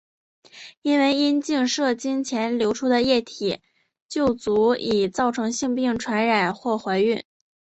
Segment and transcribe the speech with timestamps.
[0.81, 3.61] 因为阴茎射精前流出的液体
[4.09, 7.23] 就足以造成性病传染或怀孕。